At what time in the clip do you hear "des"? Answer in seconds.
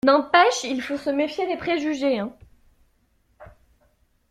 1.45-1.57